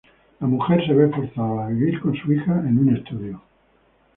La 0.39 0.47
mujer 0.47 0.83
se 0.87 0.93
ve 0.95 1.09
forzada 1.09 1.67
a 1.67 1.69
vivir 1.69 1.99
con 2.01 2.15
su 2.17 2.33
hija 2.33 2.59
en 2.67 2.79
un 2.79 2.97
estudio. 2.97 3.39